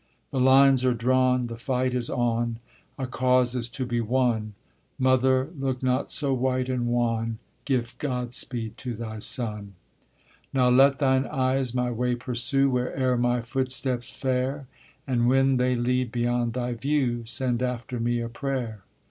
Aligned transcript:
The 0.31 0.39
lines 0.39 0.83
are 0.83 0.95
drawn! 0.95 1.45
The 1.45 1.59
fight 1.59 1.93
is 1.93 2.09
on! 2.09 2.57
A 2.97 3.05
cause 3.05 3.53
is 3.53 3.69
to 3.69 3.85
be 3.85 4.01
won! 4.01 4.55
Mother, 4.97 5.51
look 5.55 5.83
not 5.83 6.09
so 6.09 6.33
white 6.33 6.69
and 6.69 6.87
wan; 6.87 7.37
Give 7.65 7.95
Godspeed 7.99 8.77
to 8.79 8.95
thy 8.95 9.19
son. 9.19 9.75
Now 10.55 10.69
let 10.69 10.97
thine 10.97 11.27
eyes 11.27 11.75
my 11.75 11.91
way 11.91 12.15
pursue 12.15 12.67
Where'er 12.71 13.15
my 13.15 13.41
footsteps 13.41 14.09
fare; 14.09 14.65
And 15.05 15.27
when 15.27 15.57
they 15.57 15.75
lead 15.75 16.11
beyond 16.11 16.53
thy 16.53 16.73
view, 16.73 17.23
Send 17.27 17.61
after 17.61 17.99
me 17.99 18.21
a 18.21 18.27
prayer. 18.27 18.81